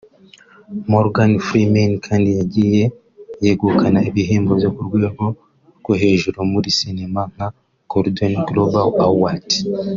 Morgan 0.91 1.31
Freeman 1.45 1.91
kandi 2.05 2.29
yagiye 2.39 2.83
yegukana 3.43 3.99
ibihembo 4.09 4.51
byo 4.59 4.69
ku 4.75 4.81
rwego 4.87 5.25
rwo 5.79 5.93
hejuru 6.01 6.37
muri 6.51 6.69
cinema 6.79 7.21
nka 7.33 7.47
Golden 7.91 8.33
Globe 8.47 8.77
Award 9.07 9.47